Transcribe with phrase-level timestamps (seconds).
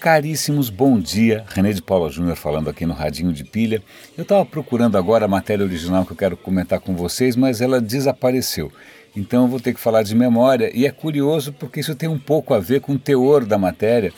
[0.00, 1.44] Caríssimos, bom dia.
[1.48, 3.82] René de Paula Júnior falando aqui no Radinho de Pilha.
[4.16, 7.80] Eu estava procurando agora a matéria original que eu quero comentar com vocês, mas ela
[7.80, 8.70] desapareceu.
[9.16, 12.18] Então eu vou ter que falar de memória e é curioso porque isso tem um
[12.18, 14.12] pouco a ver com o teor da matéria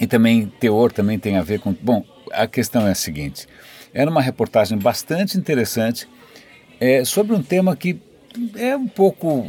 [0.00, 1.74] e também teor também tem a ver com.
[1.78, 2.02] Bom,
[2.32, 3.46] a questão é a seguinte:
[3.92, 6.08] era uma reportagem bastante interessante
[6.80, 8.00] é, sobre um tema que
[8.56, 9.44] é um pouco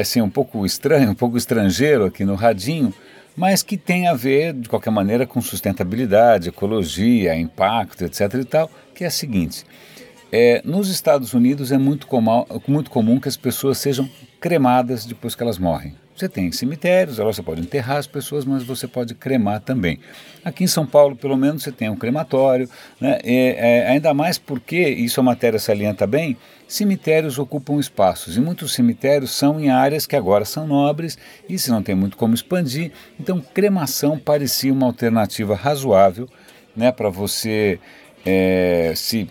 [0.00, 2.94] assim um pouco estranho, um pouco estrangeiro aqui no radinho
[3.36, 8.20] mas que tem a ver, de qualquer maneira, com sustentabilidade, ecologia, impacto, etc.
[8.34, 9.64] e tal, que é a seguinte.
[10.32, 12.08] É, nos Estados Unidos é muito,
[12.66, 14.08] muito comum que as pessoas sejam
[14.40, 15.94] cremadas depois que elas morrem.
[16.16, 20.00] Você tem cemitérios, você pode enterrar as pessoas, mas você pode cremar também.
[20.42, 23.18] Aqui em São Paulo, pelo menos, você tem um crematório, né?
[23.22, 26.34] é, ainda mais porque, isso a matéria salienta bem,
[26.66, 31.70] cemitérios ocupam espaços e muitos cemitérios são em áreas que agora são nobres e se
[31.70, 36.28] não tem muito como expandir, então cremação parecia uma alternativa razoável
[36.74, 37.78] né, para você
[38.24, 39.28] é, se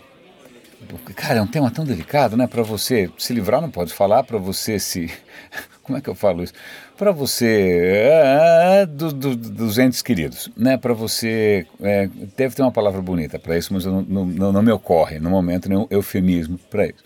[1.16, 2.46] Cara, é um tema tão delicado, né?
[2.46, 5.10] Para você se livrar, não pode falar, para você se.
[5.86, 6.52] Como é que eu falo isso?
[6.96, 8.00] Para você.
[8.02, 10.76] É, do, do, dos entes queridos, né?
[10.76, 11.64] Para você.
[11.80, 15.30] É, deve ter uma palavra bonita para isso, mas não, não, não, me ocorre no
[15.30, 17.04] momento nenhum eufemismo para isso.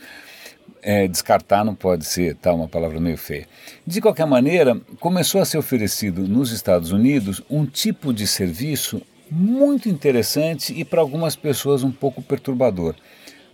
[0.83, 3.47] É, descartar não pode ser tá, uma palavra meio feia.
[3.87, 9.91] De qualquer maneira, começou a ser oferecido nos Estados Unidos um tipo de serviço muito
[9.91, 12.95] interessante e para algumas pessoas um pouco perturbador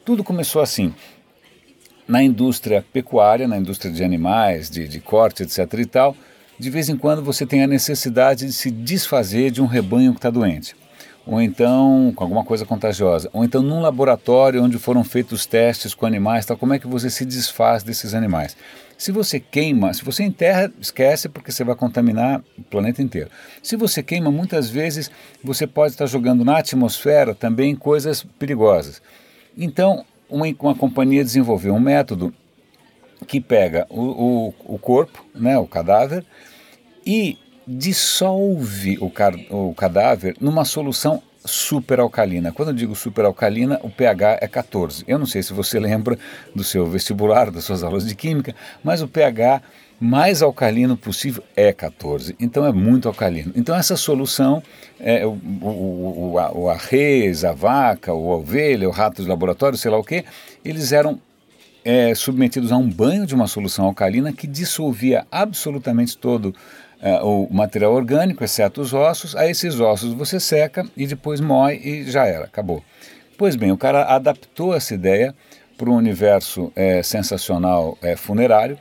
[0.07, 0.95] tudo começou assim.
[2.07, 5.59] Na indústria pecuária, na indústria de animais, de, de corte, etc.
[5.79, 6.17] e tal,
[6.59, 10.19] de vez em quando você tem a necessidade de se desfazer de um rebanho que
[10.19, 10.75] está doente
[11.27, 16.07] ou então com alguma coisa contagiosa, ou então num laboratório onde foram feitos testes com
[16.07, 18.57] animais, tal, como é que você se desfaz desses animais?
[18.97, 23.29] Se você queima, se você enterra, esquece porque você vai contaminar o planeta inteiro.
[23.63, 25.11] Se você queima, muitas vezes
[25.45, 29.03] você pode estar jogando na atmosfera também coisas perigosas.
[29.59, 32.33] Então, uma, uma companhia desenvolveu um método
[33.27, 36.25] que pega o, o, o corpo, né, o cadáver,
[37.05, 42.53] e dissolve o, car, o cadáver numa solução superalcalina.
[42.53, 45.05] Quando eu digo superalcalina, o pH é 14.
[45.07, 46.19] Eu não sei se você lembra
[46.55, 49.63] do seu vestibular, das suas aulas de química, mas o pH
[49.99, 52.37] mais alcalino possível é 14.
[52.39, 53.53] Então é muito alcalino.
[53.57, 54.63] Então essa solução,
[55.01, 59.79] é, o, o, o, a, o arrês, a vaca, o ovelha, o rato de laboratório,
[59.79, 60.25] sei lá o que,
[60.65, 61.21] eles eram
[61.85, 66.55] é, submetidos a um banho de uma solução alcalina que dissolvia absolutamente todo
[67.01, 69.37] é, o material orgânico, exceto os ossos.
[69.37, 72.83] A esses ossos você seca e depois moe e já era, acabou.
[73.39, 75.35] Pois bem, o cara adaptou essa ideia
[75.77, 78.79] para um universo é, sensacional é, funerário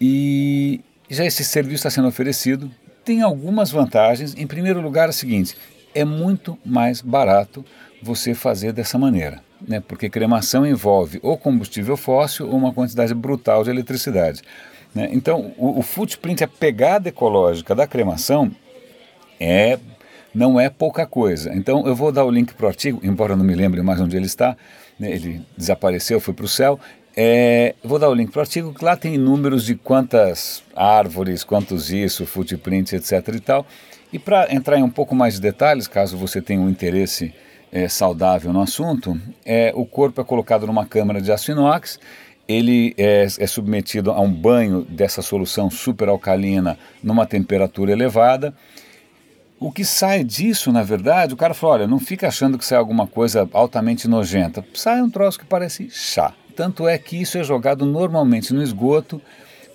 [0.00, 0.80] e
[1.10, 2.70] já esse serviço está sendo oferecido.
[3.04, 4.34] Tem algumas vantagens.
[4.36, 5.56] Em primeiro lugar, é o seguinte:
[5.94, 7.64] é muito mais barato
[8.02, 9.82] você fazer dessa maneira, né?
[9.86, 14.42] porque cremação envolve ou combustível fóssil ou uma quantidade brutal de eletricidade.
[14.94, 15.10] Né?
[15.12, 18.50] Então, o, o footprint, a pegada ecológica da cremação
[19.38, 19.78] é
[20.34, 21.52] não é pouca coisa.
[21.54, 24.00] Então, eu vou dar o link para o artigo, embora eu não me lembre mais
[24.00, 24.56] onde ele está,
[24.98, 25.10] né?
[25.10, 26.78] ele desapareceu, foi para o céu,
[27.16, 31.42] é, vou dar o link para o artigo, que lá tem números de quantas árvores,
[31.42, 33.12] quantos isso, footprint, etc.
[33.34, 33.66] e tal.
[34.12, 37.32] E para entrar em um pouco mais de detalhes, caso você tenha um interesse
[37.72, 41.98] é, saudável no assunto, é, o corpo é colocado numa câmara de aço inox,
[42.48, 48.52] ele é, é submetido a um banho dessa solução superalcalina numa temperatura elevada.
[49.60, 52.78] O que sai disso, na verdade, o cara fala, olha, não fica achando que sai
[52.78, 54.64] alguma coisa altamente nojenta.
[54.74, 56.34] Sai um troço que parece chá.
[56.54, 59.20] Tanto é que isso é jogado normalmente no esgoto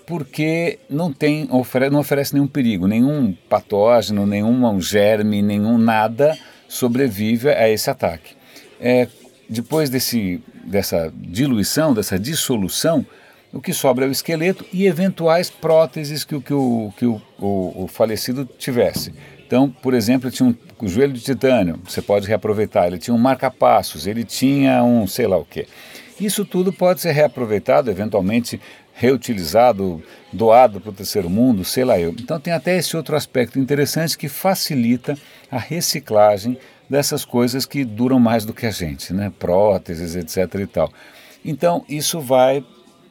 [0.06, 6.38] porque não, tem, ofere, não oferece nenhum perigo, nenhum patógeno, nenhum germe, nenhum nada
[6.68, 8.34] sobrevive a esse ataque.
[8.80, 9.08] É,
[9.48, 13.04] depois desse, dessa diluição, dessa dissolução,
[13.52, 17.84] o que sobra é o esqueleto e eventuais próteses que, que, o, que o, o,
[17.84, 19.12] o falecido tivesse.
[19.44, 24.06] Então, por exemplo, tinha um joelho de titânio, você pode reaproveitar, ele tinha um marca-passos,
[24.06, 25.66] ele tinha um sei lá o quê.
[26.20, 28.60] Isso tudo pode ser reaproveitado, eventualmente
[28.94, 30.02] reutilizado,
[30.32, 32.10] doado para o terceiro mundo, sei lá eu.
[32.10, 35.18] Então tem até esse outro aspecto interessante que facilita
[35.50, 36.58] a reciclagem
[36.88, 39.30] dessas coisas que duram mais do que a gente, né?
[39.38, 40.60] próteses, etc.
[40.60, 40.90] e tal.
[41.44, 42.64] Então isso vai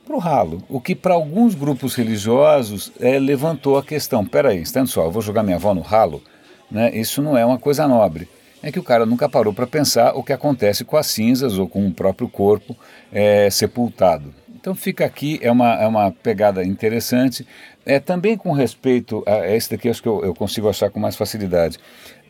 [0.04, 4.88] para o ralo, o que para alguns grupos religiosos é, levantou a questão, peraí, estando
[4.88, 6.22] só, eu vou jogar minha avó no ralo?
[6.70, 6.96] Né?
[6.96, 8.28] Isso não é uma coisa nobre
[8.66, 11.70] é que o cara nunca parou para pensar o que acontece com as cinzas ou
[11.70, 12.76] com o próprio corpo
[13.12, 14.34] é, sepultado.
[14.56, 17.46] Então fica aqui, é uma, é uma pegada interessante.
[17.86, 21.16] É, também com respeito a esse daqui, acho que eu, eu consigo achar com mais
[21.16, 21.78] facilidade.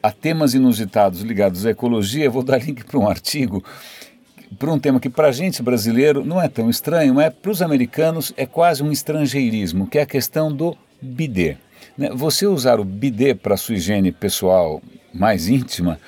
[0.03, 3.63] a temas inusitados ligados à ecologia, vou dar link para um artigo
[4.59, 7.61] para um tema que para a gente brasileiro não é tão estranho, mas para os
[7.61, 11.57] americanos é quase um estrangeirismo, que é a questão do bidê.
[11.97, 12.09] Né?
[12.13, 14.81] Você usar o bidê para sua higiene pessoal
[15.13, 15.99] mais íntima,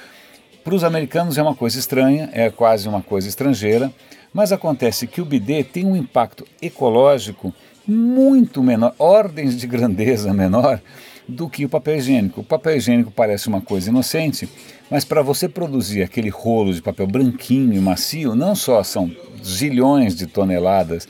[0.68, 3.90] para os americanos é uma coisa estranha, é quase uma coisa estrangeira,
[4.34, 7.54] mas acontece que o bidê tem um impacto ecológico
[7.88, 10.82] muito menor, ordens de grandeza menor
[11.26, 12.42] do que o papel higiênico.
[12.42, 14.50] O papel higiênico parece uma coisa inocente,
[14.92, 19.10] mas para você produzir aquele rolo de papel branquinho e macio, não só são
[19.42, 21.08] zilhões de toneladas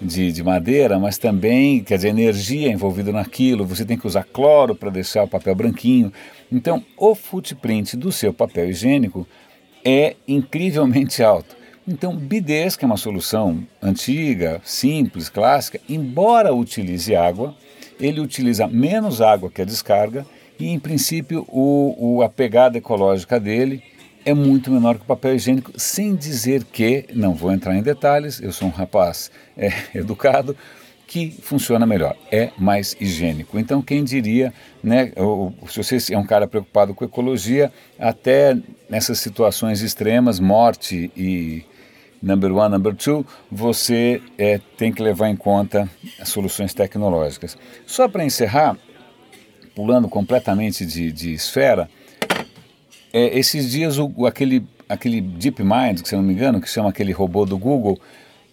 [0.00, 4.74] de, de madeira, mas também, quer dizer, energia envolvida naquilo, você tem que usar cloro
[4.74, 6.12] para deixar o papel branquinho.
[6.50, 9.26] Então, o footprint do seu papel higiênico
[9.84, 11.56] é incrivelmente alto.
[11.86, 17.56] Então, bidês, que é uma solução antiga, simples, clássica, embora utilize água,
[17.98, 20.26] ele utiliza menos água que a descarga
[20.60, 23.82] e, em princípio, o, o, a pegada ecológica dele
[24.28, 28.42] é muito menor que o papel higiênico, sem dizer que, não vou entrar em detalhes,
[28.42, 30.54] eu sou um rapaz é, educado,
[31.06, 33.58] que funciona melhor, é mais higiênico.
[33.58, 34.52] Então, quem diria,
[34.82, 35.12] né,
[35.66, 38.54] se você é um cara preocupado com ecologia, até
[38.90, 41.64] nessas situações extremas, morte e
[42.20, 45.88] number one, number two, você é, tem que levar em conta
[46.20, 47.56] as soluções tecnológicas.
[47.86, 48.76] Só para encerrar,
[49.74, 51.88] pulando completamente de, de esfera,
[53.12, 57.12] é, esses dias o, aquele, aquele DeepMind, que se não me engano, que chama aquele
[57.12, 57.98] robô do Google,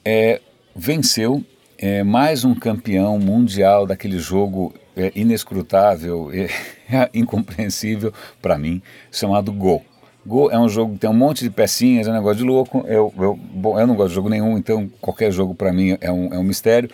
[0.03, 0.41] é,
[0.75, 1.43] venceu
[1.77, 8.81] é, mais um campeão mundial daquele jogo é, inescrutável, é, incompreensível para mim,
[9.11, 9.83] chamado Go.
[10.25, 12.83] Go é um jogo que tem um monte de pecinhas, é um negócio de louco.
[12.87, 16.11] Eu, eu, bom, eu não gosto de jogo nenhum, então qualquer jogo para mim é
[16.11, 16.89] um, é um mistério.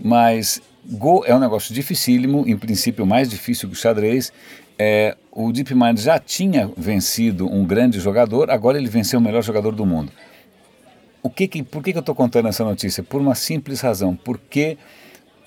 [0.00, 4.32] Mas Go é um negócio dificílimo, em princípio mais difícil que o xadrez.
[4.78, 9.74] É, o DeepMind já tinha vencido um grande jogador, agora ele venceu o melhor jogador
[9.74, 10.12] do mundo.
[11.22, 13.02] O que que, por que, que eu estou contando essa notícia?
[13.02, 14.78] Por uma simples razão, porque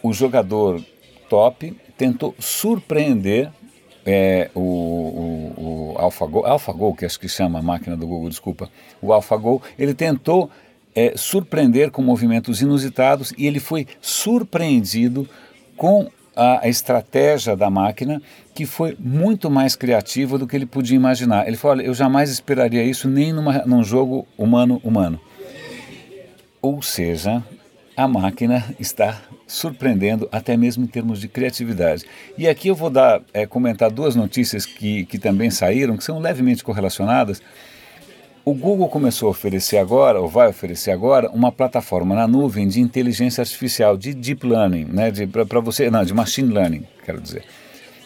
[0.03, 0.83] o jogador
[1.29, 3.49] top tentou surpreender
[4.05, 8.69] é, o, o, o AlphaGo, AlphaGo, que acho que chama a máquina do Google, desculpa,
[9.01, 10.49] o AlphaGo, ele tentou
[10.93, 15.27] é, surpreender com movimentos inusitados e ele foi surpreendido
[15.77, 16.09] com
[16.41, 18.21] a, estratégia da máquina
[18.53, 21.47] que foi muito mais criativa do que ele podia imaginar.
[21.47, 25.19] Ele falou: olha, eu jamais esperaria isso nem numa, num jogo humano-humano.
[26.61, 27.43] Ou seja,
[27.95, 32.05] a máquina está surpreendendo até mesmo em termos de criatividade.
[32.37, 36.19] E aqui eu vou dar, é, comentar duas notícias que, que também saíram, que são
[36.19, 37.41] levemente correlacionadas.
[38.43, 42.81] O Google começou a oferecer agora, ou vai oferecer agora, uma plataforma na nuvem de
[42.81, 45.11] inteligência artificial, de deep learning, né,
[45.47, 47.43] para você, não, de machine learning, quero dizer.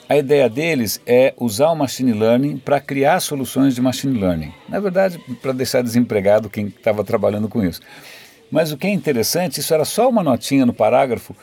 [0.10, 4.54] A ideia deles é usar o machine learning para criar soluções de machine learning.
[4.68, 7.80] Na verdade, para deixar desempregado quem estava trabalhando com isso.
[8.52, 11.34] Mas o que é interessante, isso era só uma notinha no parágrafo,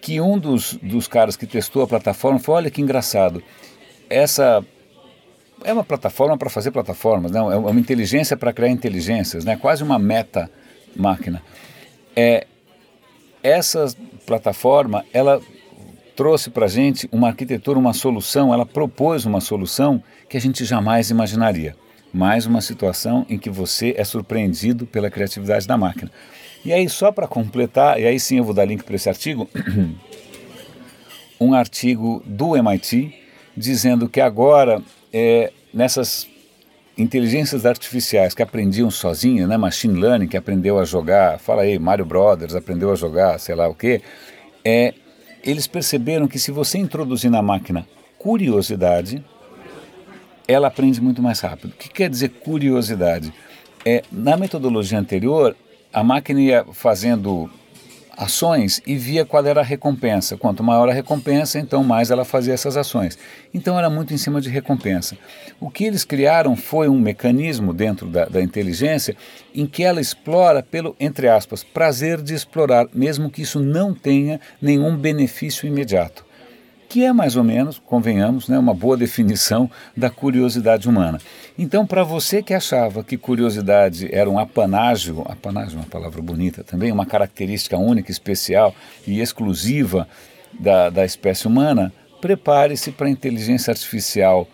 [0.00, 3.42] que um dos, dos caras que testou a plataforma falou, olha que engraçado,
[4.10, 4.62] essa
[5.64, 7.50] é uma plataforma para fazer plataformas, não?
[7.50, 9.56] é uma inteligência para criar inteligências, né?
[9.56, 10.50] quase uma meta
[10.94, 11.42] máquina.
[12.14, 12.46] É,
[13.42, 13.86] essa
[14.26, 15.40] plataforma, ela
[16.14, 20.64] trouxe para a gente uma arquitetura, uma solução, ela propôs uma solução que a gente
[20.64, 21.74] jamais imaginaria.
[22.12, 26.10] Mais uma situação em que você é surpreendido pela criatividade da máquina.
[26.64, 29.48] E aí, só para completar, e aí sim eu vou dar link para esse artigo,
[31.40, 33.14] um artigo do MIT
[33.56, 34.82] dizendo que agora,
[35.12, 36.28] é, nessas
[36.96, 42.04] inteligências artificiais que aprendiam sozinhas, né, machine learning, que aprendeu a jogar, fala aí, Mario
[42.04, 44.02] Brothers, aprendeu a jogar, sei lá o quê,
[44.64, 44.94] é,
[45.42, 47.86] eles perceberam que se você introduzir na máquina
[48.18, 49.24] curiosidade,
[50.46, 51.70] ela aprende muito mais rápido.
[51.70, 53.32] O que quer dizer curiosidade?
[53.84, 55.56] É, na metodologia anterior,
[55.92, 57.50] a máquina ia fazendo
[58.22, 60.36] ações e via qual era a recompensa.
[60.36, 63.18] Quanto maior a recompensa, então mais ela fazia essas ações.
[63.52, 65.16] Então era muito em cima de recompensa.
[65.60, 69.16] O que eles criaram foi um mecanismo dentro da, da inteligência
[69.54, 74.40] em que ela explora pelo, entre aspas, prazer de explorar, mesmo que isso não tenha
[74.60, 76.24] nenhum benefício imediato
[76.92, 81.18] que é mais ou menos, convenhamos, né, uma boa definição da curiosidade humana.
[81.58, 86.62] Então, para você que achava que curiosidade era um apanágio, apanágio é uma palavra bonita
[86.62, 88.74] também, uma característica única, especial
[89.06, 90.06] e exclusiva
[90.60, 94.46] da, da espécie humana, prepare-se para a inteligência artificial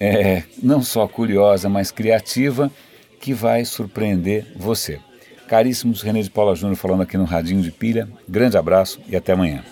[0.00, 2.72] é, não só curiosa, mas criativa,
[3.20, 4.98] que vai surpreender você.
[5.46, 8.08] Caríssimos, René de Paula Júnior falando aqui no Radinho de Pilha.
[8.26, 9.62] Grande abraço e até amanhã.